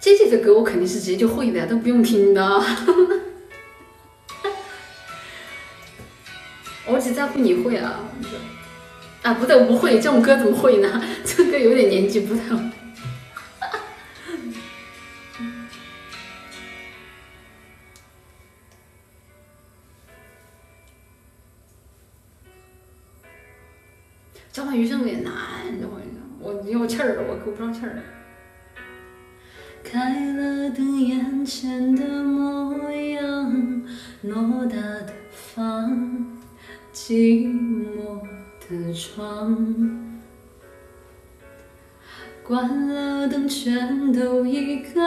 [0.00, 2.40] 姐姐的歌我肯定是直接就会的，都不用听的。
[6.86, 8.04] 我只在乎你会啊！
[9.22, 11.02] 啊，不对，我不会这种歌怎么会呢？
[11.26, 12.42] 这歌有点年纪不太。
[24.52, 25.32] 交换余生有点难，
[25.80, 26.00] 等会
[26.66, 28.02] 我有气儿，我够不上气儿。
[29.84, 33.84] 开了灯，眼前的模样，
[34.24, 36.26] 偌大的房，
[36.92, 38.20] 寂寞
[38.68, 40.18] 的床，
[42.42, 45.00] 关了灯，全都一个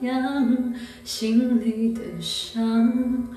[0.00, 3.28] 样，心里的伤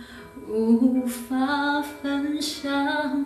[0.47, 3.23] 无法分享。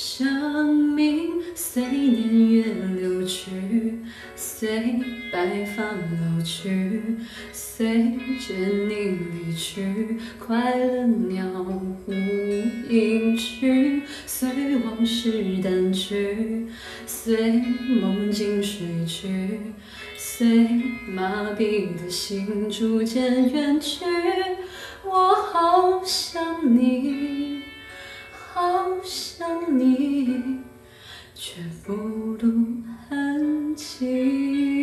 [0.00, 2.64] 生命随年月
[3.00, 3.50] 流去，
[4.36, 5.00] 随
[5.32, 7.02] 白发老去，
[7.52, 8.54] 随着
[8.86, 9.82] 你离去，
[10.38, 11.44] 快乐鸟
[12.06, 12.12] 无
[12.88, 16.68] 影去，随往事淡去，
[17.04, 17.60] 随
[18.00, 19.28] 梦境睡去，
[20.16, 20.68] 随
[21.08, 24.04] 麻痹的心逐渐远去，
[25.04, 27.47] 我好想你。
[28.98, 30.58] 不想你，
[31.32, 34.77] 却不露痕迹。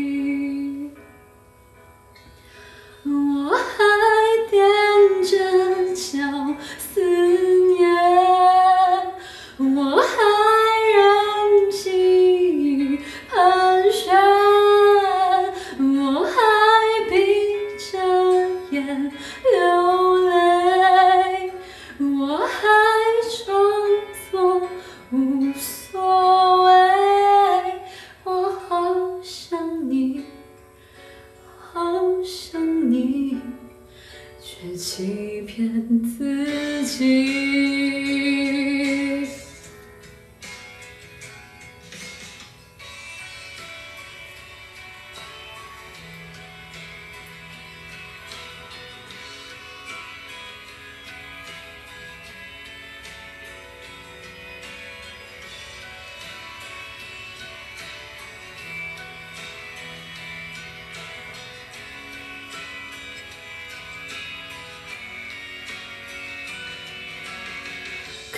[34.66, 38.15] 却欺骗自己。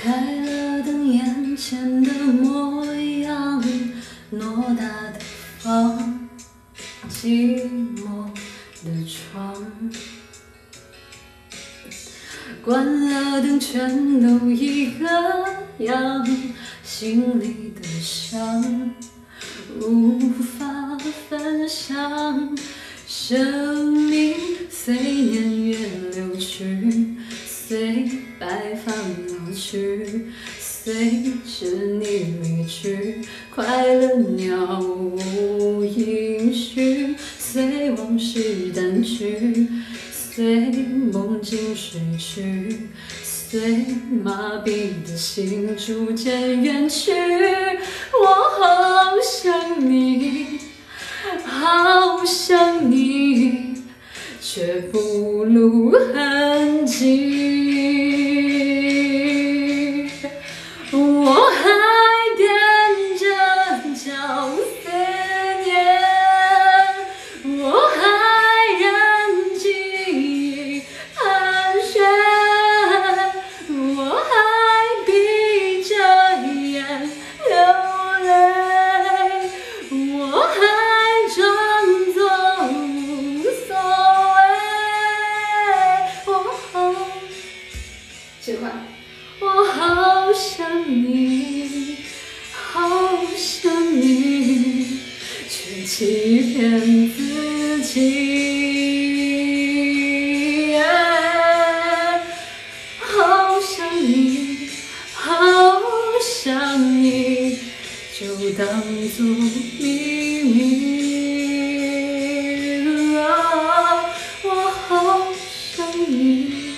[0.08, 3.62] 开了灯，眼前的模样，
[4.32, 5.20] 偌大的
[5.60, 6.30] 房，
[7.10, 7.60] 寂
[7.98, 8.32] 寞
[8.86, 9.54] 的床，
[12.64, 15.06] 关了灯，全都一个
[15.80, 16.26] 样，
[16.86, 18.94] 心里的伤
[19.82, 20.18] 无
[20.58, 20.98] 法
[21.28, 22.58] 分享，
[23.06, 24.38] 生命
[24.70, 25.47] 随年
[33.78, 39.68] 快乐鸟无音讯，随往事淡去，
[40.12, 40.72] 随
[41.14, 42.88] 梦境睡去，
[43.22, 43.86] 随
[44.24, 47.12] 麻痹的心逐渐远去，
[48.20, 50.60] 我好想你，
[51.46, 53.76] 好想你。
[54.42, 55.87] 却不露
[93.38, 95.00] 想你，
[95.48, 97.98] 却欺骗自己。
[103.00, 104.68] 好想你，
[105.14, 105.30] 好
[106.20, 107.60] 想你，
[108.20, 108.26] 就
[108.58, 108.68] 当
[109.16, 109.24] 作
[109.80, 110.48] 秘密。
[114.44, 114.50] 我
[114.88, 115.28] 好
[115.76, 115.78] 想
[116.10, 116.74] 你，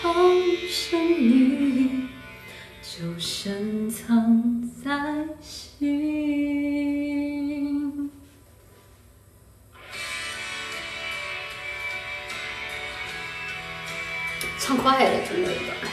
[0.00, 0.14] 好
[0.70, 1.43] 想你，
[14.58, 15.88] 唱快了，真的有点儿。